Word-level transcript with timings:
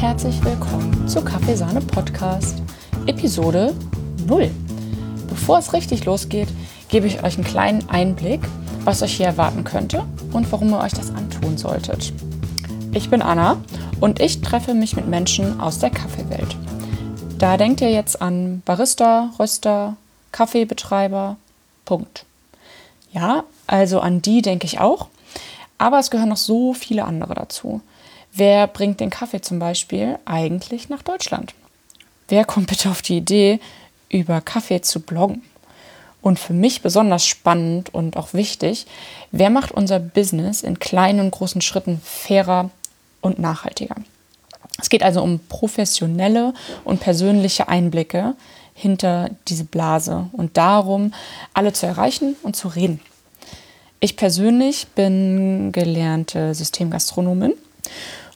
herzlich 0.00 0.42
willkommen 0.44 1.08
zu 1.08 1.22
Kaffeesahne 1.22 1.80
Podcast, 1.80 2.62
Episode 3.06 3.74
0. 4.26 4.50
Bevor 5.28 5.58
es 5.58 5.72
richtig 5.72 6.04
losgeht, 6.04 6.48
gebe 6.88 7.06
ich 7.06 7.22
euch 7.22 7.36
einen 7.36 7.44
kleinen 7.44 7.88
Einblick, 7.88 8.40
was 8.84 9.02
euch 9.02 9.16
hier 9.16 9.26
erwarten 9.26 9.64
könnte 9.64 10.04
und 10.32 10.50
warum 10.50 10.70
ihr 10.70 10.80
euch 10.80 10.92
das 10.92 11.14
antun 11.14 11.58
solltet. 11.58 12.12
Ich 12.92 13.10
bin 13.10 13.22
Anna 13.22 13.56
und 14.00 14.20
ich 14.20 14.40
treffe 14.40 14.74
mich 14.74 14.96
mit 14.96 15.08
Menschen 15.08 15.60
aus 15.60 15.78
der 15.78 15.90
Kaffeewelt. 15.90 16.56
Da 17.38 17.56
denkt 17.56 17.80
ihr 17.80 17.90
jetzt 17.90 18.22
an 18.22 18.62
Barista, 18.64 19.30
Röster, 19.38 19.96
Kaffeebetreiber, 20.32 21.36
Punkt. 21.84 22.24
Ja, 23.12 23.44
also 23.66 24.00
an 24.00 24.22
die 24.22 24.42
denke 24.42 24.66
ich 24.66 24.80
auch, 24.80 25.08
aber 25.78 25.98
es 25.98 26.10
gehören 26.10 26.30
noch 26.30 26.36
so 26.36 26.72
viele 26.72 27.04
andere 27.04 27.34
dazu. 27.34 27.80
Wer 28.38 28.66
bringt 28.66 29.00
den 29.00 29.08
Kaffee 29.08 29.40
zum 29.40 29.58
Beispiel 29.58 30.18
eigentlich 30.26 30.90
nach 30.90 31.02
Deutschland? 31.02 31.54
Wer 32.28 32.44
kommt 32.44 32.66
bitte 32.66 32.90
auf 32.90 33.00
die 33.00 33.16
Idee, 33.16 33.60
über 34.10 34.42
Kaffee 34.42 34.82
zu 34.82 35.00
bloggen? 35.00 35.42
Und 36.20 36.38
für 36.38 36.52
mich 36.52 36.82
besonders 36.82 37.24
spannend 37.24 37.94
und 37.94 38.18
auch 38.18 38.34
wichtig, 38.34 38.86
wer 39.30 39.48
macht 39.48 39.72
unser 39.72 39.98
Business 39.98 40.62
in 40.62 40.78
kleinen 40.78 41.20
und 41.20 41.30
großen 41.30 41.62
Schritten 41.62 41.98
fairer 42.04 42.68
und 43.22 43.38
nachhaltiger? 43.38 43.96
Es 44.78 44.90
geht 44.90 45.02
also 45.02 45.22
um 45.22 45.40
professionelle 45.48 46.52
und 46.84 47.00
persönliche 47.00 47.68
Einblicke 47.68 48.34
hinter 48.74 49.30
diese 49.48 49.64
Blase 49.64 50.28
und 50.32 50.58
darum, 50.58 51.14
alle 51.54 51.72
zu 51.72 51.86
erreichen 51.86 52.36
und 52.42 52.54
zu 52.54 52.68
reden. 52.68 53.00
Ich 54.00 54.18
persönlich 54.18 54.88
bin 54.88 55.72
gelernte 55.72 56.54
Systemgastronomin 56.54 57.54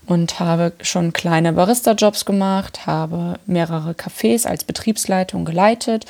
und 0.06 0.40
habe 0.40 0.72
schon 0.82 1.12
kleine 1.12 1.52
Barista-Jobs 1.52 2.24
gemacht, 2.24 2.86
habe 2.86 3.38
mehrere 3.46 3.92
Cafés 3.92 4.46
als 4.46 4.64
Betriebsleitung 4.64 5.44
geleitet 5.44 6.06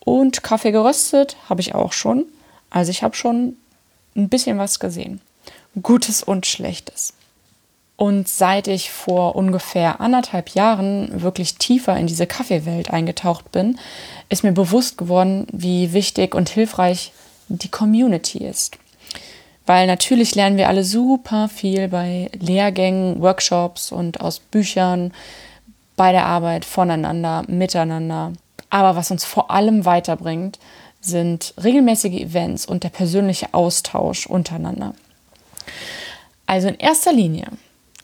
und 0.00 0.42
Kaffee 0.42 0.72
geröstet 0.72 1.36
habe 1.48 1.60
ich 1.60 1.74
auch 1.74 1.92
schon. 1.92 2.24
Also 2.70 2.90
ich 2.90 3.02
habe 3.02 3.14
schon 3.14 3.56
ein 4.16 4.28
bisschen 4.28 4.58
was 4.58 4.78
gesehen. 4.78 5.20
Gutes 5.82 6.22
und 6.22 6.46
Schlechtes. 6.46 7.14
Und 7.96 8.28
seit 8.28 8.66
ich 8.66 8.90
vor 8.90 9.36
ungefähr 9.36 10.00
anderthalb 10.00 10.50
Jahren 10.50 11.22
wirklich 11.22 11.56
tiefer 11.56 11.96
in 11.96 12.06
diese 12.06 12.26
Kaffeewelt 12.26 12.90
eingetaucht 12.90 13.52
bin, 13.52 13.78
ist 14.28 14.42
mir 14.42 14.52
bewusst 14.52 14.98
geworden, 14.98 15.46
wie 15.52 15.92
wichtig 15.92 16.34
und 16.34 16.48
hilfreich 16.48 17.12
die 17.48 17.70
Community 17.70 18.38
ist. 18.38 18.78
Weil 19.66 19.86
natürlich 19.86 20.34
lernen 20.34 20.56
wir 20.56 20.68
alle 20.68 20.84
super 20.84 21.48
viel 21.48 21.88
bei 21.88 22.30
Lehrgängen, 22.38 23.20
Workshops 23.20 23.92
und 23.92 24.20
aus 24.20 24.38
Büchern, 24.38 25.12
bei 25.96 26.12
der 26.12 26.26
Arbeit, 26.26 26.64
voneinander, 26.64 27.44
miteinander. 27.46 28.32
Aber 28.68 28.96
was 28.96 29.10
uns 29.10 29.24
vor 29.24 29.50
allem 29.50 29.84
weiterbringt, 29.84 30.58
sind 31.00 31.54
regelmäßige 31.62 32.20
Events 32.20 32.66
und 32.66 32.84
der 32.84 32.88
persönliche 32.88 33.54
Austausch 33.54 34.26
untereinander. 34.26 34.94
Also 36.46 36.68
in 36.68 36.76
erster 36.76 37.12
Linie 37.12 37.46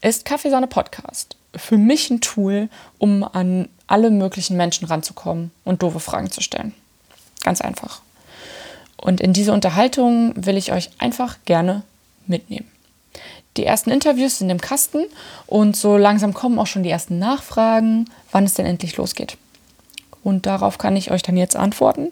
ist 0.01 0.25
Kaffeesahne 0.25 0.67
Podcast 0.67 1.37
für 1.55 1.77
mich 1.77 2.11
ein 2.11 2.21
Tool, 2.21 2.69
um 2.99 3.25
an 3.25 3.69
alle 3.87 4.11
möglichen 4.11 4.57
Menschen 4.57 4.87
ranzukommen 4.87 5.51
und 5.65 5.83
doofe 5.83 6.01
Fragen 6.01 6.31
zu 6.31 6.41
stellen. 6.41 6.75
Ganz 7.43 7.61
einfach. 7.61 8.03
Und 9.01 9.21
in 9.21 9.33
diese 9.33 9.53
Unterhaltung 9.53 10.35
will 10.37 10.57
ich 10.57 10.73
euch 10.73 10.91
einfach 10.99 11.39
gerne 11.47 11.83
mitnehmen. 12.27 12.69
Die 13.57 13.65
ersten 13.65 13.91
Interviews 13.91 14.39
sind 14.39 14.51
im 14.51 14.61
Kasten 14.61 15.07
und 15.47 15.77
so 15.77 15.97
langsam 15.97 16.35
kommen 16.35 16.59
auch 16.59 16.67
schon 16.67 16.83
die 16.83 16.91
ersten 16.91 17.19
Nachfragen, 17.19 18.09
wann 18.31 18.45
es 18.45 18.55
denn 18.55 18.67
endlich 18.67 18.97
losgeht. 18.97 19.37
Und 20.23 20.47
darauf 20.47 20.79
kann 20.79 20.97
ich 20.97 21.11
euch 21.11 21.23
dann 21.23 21.37
jetzt 21.37 21.57
antworten. 21.57 22.09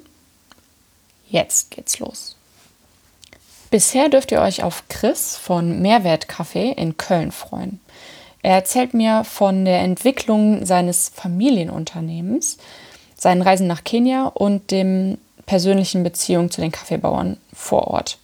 Jetzt 1.29 1.71
geht's 1.71 1.99
los. 1.99 2.37
Bisher 3.71 4.09
dürft 4.09 4.33
ihr 4.33 4.41
euch 4.41 4.63
auf 4.63 4.85
Chris 4.89 5.37
von 5.37 5.83
Mehrwertkaffee 5.83 6.73
in 6.73 6.97
Köln 6.97 7.31
freuen. 7.31 7.81
Er 8.43 8.55
erzählt 8.55 8.95
mir 8.95 9.25
von 9.25 9.65
der 9.65 9.81
Entwicklung 9.81 10.65
seines 10.65 11.11
Familienunternehmens, 11.11 12.57
seinen 13.17 13.43
Reisen 13.43 13.67
nach 13.67 13.85
Kenia 13.85 14.27
und 14.27 14.71
dem 14.71 15.19
persönlichen 15.49 16.03
Beziehung 16.03 16.51
zu 16.51 16.61
den 16.61 16.71
Kaffeebauern 16.71 17.39
vor 17.55 17.89
Ort. 17.89 18.19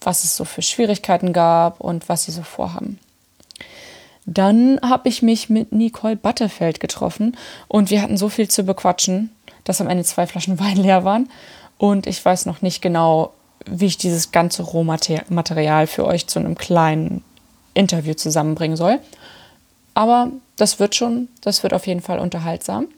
Was 0.00 0.24
es 0.24 0.36
so 0.36 0.46
für 0.46 0.62
Schwierigkeiten 0.62 1.34
gab 1.34 1.80
und 1.80 2.08
was 2.08 2.24
sie 2.24 2.32
so 2.32 2.42
vorhaben. 2.42 2.98
Dann 4.24 4.80
habe 4.82 5.10
ich 5.10 5.20
mich 5.20 5.50
mit 5.50 5.72
Nicole 5.72 6.16
Battefeld 6.16 6.80
getroffen 6.80 7.36
und 7.68 7.90
wir 7.90 8.00
hatten 8.00 8.16
so 8.16 8.30
viel 8.30 8.48
zu 8.48 8.64
bequatschen, 8.64 9.30
dass 9.64 9.82
am 9.82 9.88
Ende 9.88 10.02
zwei 10.04 10.26
Flaschen 10.26 10.58
Wein 10.58 10.78
leer 10.78 11.04
waren. 11.04 11.28
Und 11.76 12.06
ich 12.06 12.24
weiß 12.24 12.46
noch 12.46 12.62
nicht 12.62 12.80
genau, 12.80 13.34
wie 13.66 13.86
ich 13.86 13.98
dieses 13.98 14.32
ganze 14.32 14.62
Rohmaterial 14.62 15.86
für 15.86 16.06
euch 16.06 16.26
zu 16.26 16.38
einem 16.38 16.56
kleinen 16.56 17.22
Interview 17.74 18.14
zusammenbringen 18.14 18.78
soll. 18.78 18.98
Aber 19.92 20.30
das 20.56 20.80
wird 20.80 20.94
schon, 20.94 21.28
das 21.42 21.62
wird 21.62 21.74
auf 21.74 21.86
jeden 21.86 22.00
Fall 22.00 22.18
unterhaltsam. 22.18 22.88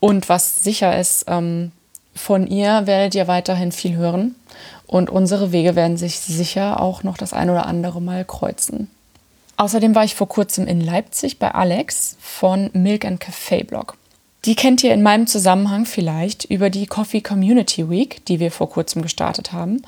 Und 0.00 0.28
was 0.28 0.62
sicher 0.62 0.98
ist, 1.00 1.24
ähm, 1.28 1.72
von 2.16 2.46
ihr 2.46 2.86
werdet 2.86 3.14
ihr 3.14 3.28
weiterhin 3.28 3.70
viel 3.70 3.94
hören 3.94 4.34
und 4.86 5.10
unsere 5.10 5.52
Wege 5.52 5.76
werden 5.76 5.96
sich 5.96 6.18
sicher 6.18 6.80
auch 6.80 7.02
noch 7.02 7.16
das 7.16 7.32
ein 7.32 7.50
oder 7.50 7.66
andere 7.66 8.00
Mal 8.00 8.24
kreuzen. 8.24 8.90
Außerdem 9.56 9.94
war 9.94 10.04
ich 10.04 10.14
vor 10.14 10.28
kurzem 10.28 10.66
in 10.66 10.80
Leipzig 10.80 11.38
bei 11.38 11.50
Alex 11.50 12.16
von 12.20 12.70
Milk 12.72 13.04
and 13.04 13.22
Café 13.22 13.64
Blog. 13.64 13.96
Die 14.44 14.54
kennt 14.54 14.84
ihr 14.84 14.92
in 14.92 15.02
meinem 15.02 15.26
Zusammenhang 15.26 15.86
vielleicht 15.86 16.44
über 16.44 16.70
die 16.70 16.86
Coffee 16.86 17.20
Community 17.20 17.88
Week, 17.88 18.24
die 18.26 18.38
wir 18.38 18.52
vor 18.52 18.70
kurzem 18.70 19.02
gestartet 19.02 19.52
haben. 19.52 19.82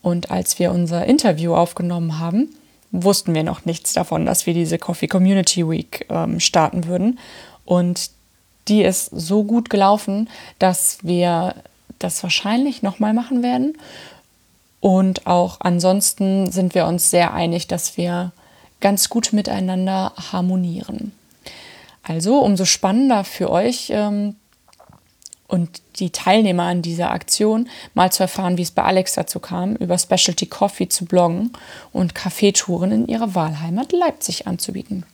Und 0.00 0.30
als 0.30 0.58
wir 0.58 0.72
unser 0.72 1.04
Interview 1.04 1.54
aufgenommen 1.54 2.18
haben, 2.18 2.48
wussten 2.90 3.34
wir 3.34 3.44
noch 3.44 3.64
nichts 3.64 3.92
davon, 3.92 4.26
dass 4.26 4.46
wir 4.46 4.54
diese 4.54 4.78
Coffee 4.78 5.06
Community 5.06 5.68
Week 5.68 6.06
ähm, 6.10 6.40
starten 6.40 6.86
würden. 6.86 7.18
Und 7.64 8.10
die 8.68 8.82
ist 8.82 9.06
so 9.06 9.44
gut 9.44 9.70
gelaufen, 9.70 10.28
dass 10.58 10.98
wir 11.02 11.54
das 11.98 12.22
wahrscheinlich 12.22 12.82
nochmal 12.82 13.14
machen 13.14 13.42
werden. 13.42 13.76
Und 14.80 15.26
auch 15.26 15.58
ansonsten 15.60 16.50
sind 16.50 16.74
wir 16.74 16.86
uns 16.86 17.10
sehr 17.10 17.34
einig, 17.34 17.68
dass 17.68 17.96
wir 17.96 18.32
ganz 18.80 19.08
gut 19.08 19.32
miteinander 19.32 20.12
harmonieren. 20.32 21.12
Also 22.02 22.40
umso 22.40 22.64
spannender 22.64 23.22
für 23.22 23.48
euch 23.50 23.90
ähm, 23.90 24.34
und 25.46 25.82
die 25.96 26.10
Teilnehmer 26.10 26.64
an 26.64 26.82
dieser 26.82 27.10
Aktion 27.10 27.68
mal 27.94 28.10
zu 28.10 28.24
erfahren, 28.24 28.56
wie 28.56 28.62
es 28.62 28.70
bei 28.70 28.82
Alex 28.82 29.14
dazu 29.14 29.38
kam, 29.38 29.76
über 29.76 29.98
Specialty 29.98 30.46
Coffee 30.46 30.88
zu 30.88 31.04
bloggen 31.04 31.52
und 31.92 32.14
Kaffeetouren 32.14 32.90
in 32.90 33.06
ihrer 33.06 33.34
Wahlheimat 33.34 33.92
Leipzig 33.92 34.46
anzubieten. 34.46 35.04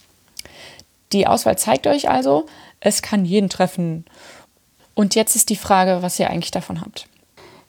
Die 1.12 1.26
Auswahl 1.26 1.58
zeigt 1.58 1.86
euch 1.86 2.10
also, 2.10 2.46
es 2.80 3.02
kann 3.02 3.24
jeden 3.24 3.48
treffen. 3.48 4.04
Und 4.94 5.14
jetzt 5.14 5.36
ist 5.36 5.50
die 5.50 5.56
Frage, 5.56 6.02
was 6.02 6.18
ihr 6.18 6.30
eigentlich 6.30 6.50
davon 6.50 6.80
habt. 6.80 7.06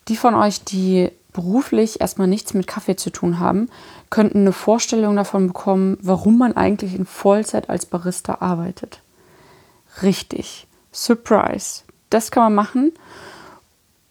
Die 0.08 0.16
von 0.16 0.34
euch, 0.34 0.62
die 0.64 1.10
beruflich 1.32 2.00
erstmal 2.00 2.26
nichts 2.26 2.54
mit 2.54 2.66
Kaffee 2.66 2.96
zu 2.96 3.10
tun 3.10 3.38
haben, 3.38 3.68
könnten 4.10 4.40
eine 4.40 4.52
Vorstellung 4.52 5.16
davon 5.16 5.48
bekommen, 5.48 5.96
warum 6.02 6.38
man 6.38 6.56
eigentlich 6.56 6.94
in 6.94 7.06
Vollzeit 7.06 7.70
als 7.70 7.86
Barista 7.86 8.38
arbeitet. 8.40 9.00
Richtig. 10.02 10.66
Surprise. 10.92 11.82
Das 12.10 12.30
kann 12.30 12.42
man 12.42 12.54
machen 12.54 12.92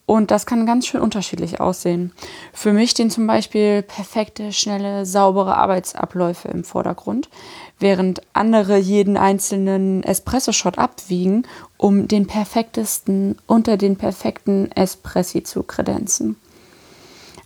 und 0.09 0.31
das 0.31 0.47
kann 0.47 0.65
ganz 0.65 0.87
schön 0.87 1.01
unterschiedlich 1.01 1.61
aussehen. 1.61 2.11
Für 2.51 2.73
mich 2.73 2.89
stehen 2.89 3.11
zum 3.11 3.27
Beispiel 3.27 3.83
perfekte, 3.83 4.51
schnelle, 4.51 5.05
saubere 5.05 5.55
Arbeitsabläufe 5.55 6.47
im 6.47 6.63
Vordergrund, 6.63 7.29
während 7.77 8.23
andere 8.33 8.79
jeden 8.79 9.17
einzelnen 9.17 10.01
Espresso-Shot 10.01 10.79
abwiegen, 10.79 11.43
um 11.77 12.07
den 12.07 12.25
perfektesten 12.25 13.37
unter 13.45 13.77
den 13.77 13.97
perfekten 13.97 14.71
Espressi 14.71 15.43
zu 15.43 15.61
kredenzen. 15.61 16.37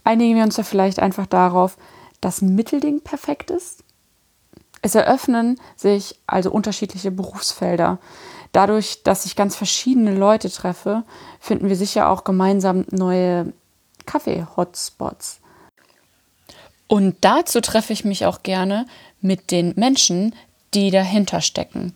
Einigen 0.05 0.37
wir 0.37 0.43
uns 0.43 0.55
da 0.55 0.63
vielleicht 0.63 0.99
einfach 0.99 1.25
darauf, 1.25 1.75
dass 2.21 2.41
ein 2.41 2.55
Mittelding 2.55 3.01
perfekt 3.01 3.51
ist? 3.51 3.83
Es 4.81 4.95
eröffnen 4.95 5.59
sich 5.75 6.17
also 6.27 6.49
unterschiedliche 6.49 7.11
Berufsfelder. 7.11 7.99
Dadurch, 8.53 9.03
dass 9.03 9.25
ich 9.25 9.35
ganz 9.35 9.55
verschiedene 9.55 10.15
Leute 10.15 10.49
treffe, 10.49 11.03
finden 11.39 11.67
wir 11.67 11.75
sicher 11.75 12.09
auch 12.09 12.23
gemeinsam 12.23 12.85
neue 12.91 13.51
Kaffee-Hotspots. 14.05 15.39
Und 16.87 17.17
dazu 17.21 17.61
treffe 17.61 17.93
ich 17.93 18.05
mich 18.05 18.25
auch 18.25 18.43
gerne 18.43 18.85
mit 19.21 19.51
den 19.51 19.73
Menschen, 19.75 20.35
die 20.73 20.91
dahinter 20.91 21.41
stecken. 21.41 21.93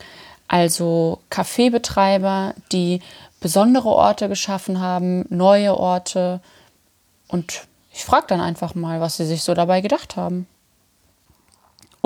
Also 0.48 1.20
Kaffeebetreiber, 1.30 2.56
die 2.72 3.02
besondere 3.40 3.90
Orte 3.90 4.28
geschaffen 4.28 4.80
haben, 4.80 5.26
neue 5.30 5.78
Orte. 5.78 6.42
Und 7.28 7.68
ich 7.94 8.04
frage 8.04 8.28
dann 8.28 8.42
einfach 8.42 8.74
mal, 8.74 9.00
was 9.00 9.18
sie 9.18 9.26
sich 9.26 9.44
so 9.44 9.54
dabei 9.54 9.82
gedacht 9.82 10.16
haben. 10.16 10.48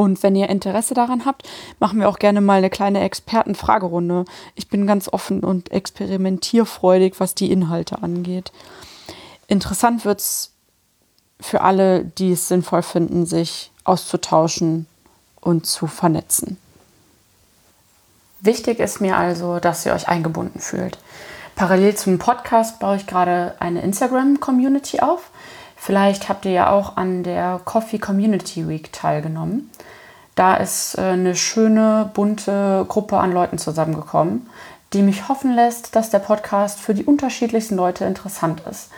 Und 0.01 0.23
wenn 0.23 0.35
ihr 0.35 0.49
Interesse 0.49 0.95
daran 0.95 1.25
habt, 1.25 1.47
machen 1.79 1.99
wir 1.99 2.09
auch 2.09 2.17
gerne 2.17 2.41
mal 2.41 2.57
eine 2.57 2.71
kleine 2.71 3.01
Expertenfragerunde. 3.01 4.25
Ich 4.55 4.67
bin 4.67 4.87
ganz 4.87 5.07
offen 5.07 5.43
und 5.43 5.71
experimentierfreudig, 5.71 7.19
was 7.19 7.35
die 7.35 7.51
Inhalte 7.51 8.01
angeht. 8.01 8.51
Interessant 9.45 10.03
wird 10.03 10.19
es 10.19 10.53
für 11.39 11.61
alle, 11.61 12.03
die 12.03 12.31
es 12.31 12.47
sinnvoll 12.47 12.81
finden, 12.81 13.27
sich 13.27 13.71
auszutauschen 13.83 14.87
und 15.39 15.67
zu 15.67 15.85
vernetzen. 15.85 16.57
Wichtig 18.39 18.79
ist 18.79 19.01
mir 19.01 19.17
also, 19.17 19.59
dass 19.59 19.85
ihr 19.85 19.93
euch 19.93 20.07
eingebunden 20.07 20.61
fühlt. 20.61 20.97
Parallel 21.55 21.95
zum 21.95 22.17
Podcast 22.17 22.79
baue 22.79 22.95
ich 22.95 23.05
gerade 23.05 23.53
eine 23.59 23.83
Instagram-Community 23.83 25.01
auf. 25.01 25.29
Vielleicht 25.83 26.29
habt 26.29 26.45
ihr 26.45 26.51
ja 26.51 26.69
auch 26.69 26.95
an 26.95 27.23
der 27.23 27.59
Coffee 27.65 27.97
Community 27.97 28.69
Week 28.69 28.93
teilgenommen. 28.93 29.71
Da 30.35 30.53
ist 30.53 30.95
äh, 30.95 31.01
eine 31.01 31.35
schöne, 31.35 32.11
bunte 32.13 32.85
Gruppe 32.87 33.17
an 33.17 33.31
Leuten 33.31 33.57
zusammengekommen, 33.57 34.47
die 34.93 35.01
mich 35.01 35.27
hoffen 35.27 35.55
lässt, 35.55 35.95
dass 35.95 36.11
der 36.11 36.19
Podcast 36.19 36.79
für 36.79 36.93
die 36.93 37.03
unterschiedlichsten 37.03 37.77
Leute 37.77 38.05
interessant 38.05 38.61
ist. 38.69 38.91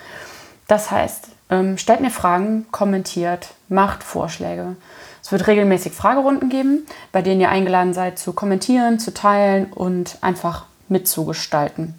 Das 0.67 0.91
heißt, 0.91 1.29
ähm, 1.51 1.77
stellt 1.77 2.01
mir 2.01 2.11
Fragen, 2.11 2.65
kommentiert, 2.71 3.53
macht 3.69 4.03
Vorschläge. 4.03 4.75
Es 5.23 5.31
wird 5.31 5.47
regelmäßig 5.47 5.93
Fragerunden 5.93 6.49
geben, 6.49 6.85
bei 7.13 7.21
denen 7.21 7.39
ihr 7.39 7.49
eingeladen 7.49 7.93
seid 7.93 8.19
zu 8.19 8.33
kommentieren, 8.33 8.99
zu 8.99 9.13
teilen 9.13 9.71
und 9.71 10.17
einfach 10.19 10.65
mitzugestalten. 10.89 11.97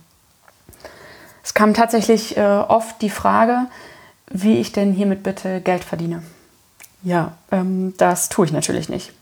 Es 1.42 1.54
kam 1.54 1.72
tatsächlich 1.72 2.36
äh, 2.36 2.42
oft 2.42 3.00
die 3.00 3.08
Frage, 3.08 3.66
wie 4.30 4.58
ich 4.58 4.72
denn 4.72 4.92
hiermit 4.92 5.22
bitte 5.22 5.60
Geld 5.60 5.84
verdiene. 5.84 6.22
Ja, 7.02 7.32
ähm, 7.52 7.94
das 7.98 8.28
tue 8.28 8.46
ich 8.46 8.52
natürlich 8.52 8.88
nicht. 8.88 9.12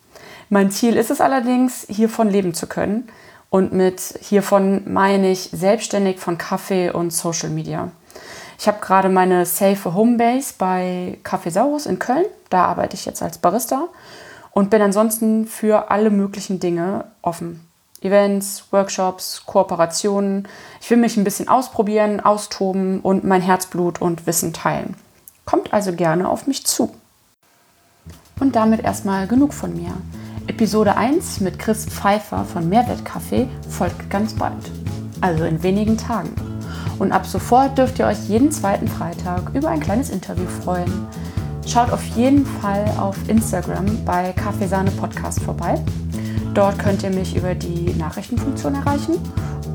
Mein 0.49 0.71
Ziel 0.71 0.97
ist 0.97 1.11
es 1.11 1.21
allerdings, 1.21 1.87
hiervon 1.89 2.29
leben 2.29 2.55
zu 2.55 2.67
können. 2.67 3.09
Und 3.51 3.73
mit 3.73 4.01
hiervon 4.21 4.83
meine 4.91 5.31
ich 5.31 5.51
selbstständig 5.53 6.19
von 6.19 6.39
Kaffee 6.39 6.91
und 6.91 7.13
Social 7.13 7.51
Media. 7.51 7.91
Ich 8.59 8.67
habe 8.67 8.81
gerade 8.81 9.09
meine 9.09 9.45
safe 9.45 9.93
Homebase 9.93 10.55
bei 10.57 11.19
Kaffeesaurus 11.23 11.87
in 11.87 11.99
Köln. 11.99 12.25
Da 12.49 12.65
arbeite 12.65 12.97
ich 12.97 13.05
jetzt 13.05 13.21
als 13.23 13.39
Barista 13.39 13.89
und 14.53 14.71
bin 14.71 14.81
ansonsten 14.81 15.47
für 15.47 15.91
alle 15.91 16.11
möglichen 16.11 16.61
Dinge 16.61 17.07
offen. 17.23 17.67
Events, 18.05 18.65
Workshops, 18.71 19.45
Kooperationen. 19.47 20.49
Ich 20.81 20.91
will 20.91 20.99
mich 20.99 21.17
ein 21.17 21.25
bisschen 21.25 21.49
ausprobieren, 21.49 22.21
austoben 22.21 23.01
und 23.01 23.25
mein 23.25 23.43
Herzblut 23.43 24.01
und 24.01 24.27
Wissen 24.27 24.53
teilen. 24.53 24.97
Kommt 25.45 25.73
also 25.73 25.93
gerne 25.93 26.29
auf 26.29 26.47
mich 26.47 26.65
zu. 26.67 26.95
Und 28.41 28.57
damit 28.57 28.83
erstmal 28.83 29.27
genug 29.27 29.55
von 29.55 29.75
mir. 29.75 29.93
Episode 30.49 30.97
1 30.97 31.41
mit 31.41 31.59
Chris 31.59 31.87
Pfeiffer 31.87 32.45
von 32.45 32.69
Mehrwertkaffee 32.69 33.49
folgt 33.69 34.11
ganz 34.11 34.35
bald. 34.35 34.71
Also 35.21 35.45
in 35.45 35.63
wenigen 35.63 35.97
Tagen. 35.97 36.35
Und 36.99 37.13
ab 37.13 37.27
sofort 37.27 37.79
dürft 37.79 37.99
ihr 37.99 38.07
euch 38.07 38.29
jeden 38.29 38.51
zweiten 38.51 38.89
Freitag 38.89 39.55
über 39.55 39.69
ein 39.69 39.81
kleines 39.81 40.11
Interview 40.11 40.47
freuen. 40.47 41.07
Schaut 41.67 41.93
auf 41.93 42.05
jeden 42.17 42.45
Fall 42.45 42.85
auf 42.99 43.17
Instagram 43.29 44.05
bei 44.05 44.33
Kaffeesahne 44.33 44.91
Podcast 44.91 45.41
vorbei. 45.43 45.81
Dort 46.55 46.79
könnt 46.79 47.03
ihr 47.03 47.11
mich 47.11 47.37
über 47.37 47.55
die 47.55 47.93
Nachrichtenfunktion 47.95 48.75
erreichen 48.75 49.15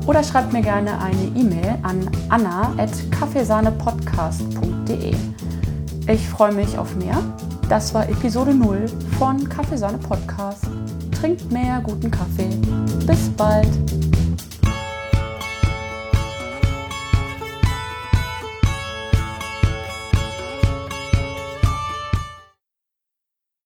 oder 0.06 0.22
schreibt 0.22 0.52
mir 0.52 0.62
gerne 0.62 1.00
eine 1.00 1.24
E-Mail 1.34 1.76
an 1.82 2.08
anna.kaffeesahnepodcast.de. 2.28 5.14
Ich 6.06 6.28
freue 6.28 6.52
mich 6.52 6.78
auf 6.78 6.94
mehr. 6.96 7.20
Das 7.68 7.92
war 7.92 8.08
Episode 8.08 8.54
0 8.54 8.86
von 9.18 9.48
Kaffeesahne 9.48 9.98
Podcast. 9.98 10.68
Trinkt 11.20 11.50
mehr 11.52 11.82
guten 11.84 12.10
Kaffee. 12.10 12.48
Bis 13.06 13.28
bald. 13.30 13.68